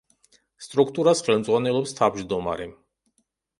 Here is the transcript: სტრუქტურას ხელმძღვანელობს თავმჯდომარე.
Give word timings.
სტრუქტურას 0.67 1.21
ხელმძღვანელობს 1.29 1.95
თავმჯდომარე. 2.01 2.69